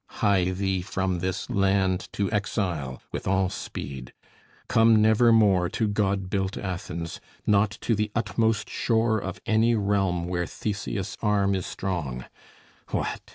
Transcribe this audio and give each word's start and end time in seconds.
Hie 0.15 0.45
thee 0.49 0.81
from 0.81 1.19
this 1.19 1.47
land 1.47 2.09
To 2.13 2.31
exile 2.31 3.03
with 3.11 3.27
all 3.27 3.49
speed. 3.49 4.13
Come 4.67 4.99
never 4.99 5.31
more 5.31 5.69
To 5.69 5.87
god 5.87 6.27
built 6.27 6.57
Athens, 6.57 7.21
not 7.45 7.69
to 7.81 7.93
the 7.93 8.09
utmost 8.15 8.67
shore 8.67 9.19
Of 9.19 9.39
any 9.45 9.75
realm 9.75 10.27
where 10.27 10.47
Theseus' 10.47 11.17
arm 11.21 11.53
is 11.53 11.67
strong! 11.67 12.25
What? 12.89 13.29